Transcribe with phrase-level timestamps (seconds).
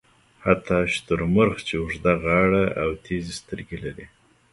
[0.45, 4.05] حتی شترمرغ چې اوږده غاړه او تېزې سترګې لري.